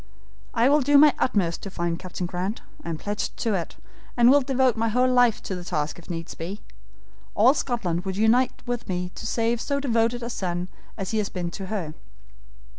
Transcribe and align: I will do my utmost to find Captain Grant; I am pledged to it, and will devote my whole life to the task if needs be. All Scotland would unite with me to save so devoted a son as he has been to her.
I 0.55 0.67
will 0.67 0.81
do 0.81 0.97
my 0.97 1.13
utmost 1.19 1.61
to 1.61 1.69
find 1.69 1.99
Captain 1.99 2.25
Grant; 2.25 2.63
I 2.83 2.89
am 2.89 2.97
pledged 2.97 3.37
to 3.37 3.53
it, 3.53 3.75
and 4.17 4.31
will 4.31 4.41
devote 4.41 4.75
my 4.75 4.89
whole 4.89 5.07
life 5.07 5.43
to 5.43 5.53
the 5.53 5.63
task 5.63 5.99
if 5.99 6.09
needs 6.09 6.33
be. 6.33 6.63
All 7.35 7.53
Scotland 7.53 8.03
would 8.03 8.17
unite 8.17 8.63
with 8.65 8.89
me 8.89 9.09
to 9.13 9.27
save 9.27 9.61
so 9.61 9.79
devoted 9.79 10.23
a 10.23 10.29
son 10.31 10.69
as 10.97 11.11
he 11.11 11.19
has 11.19 11.29
been 11.29 11.51
to 11.51 11.67
her. 11.67 11.93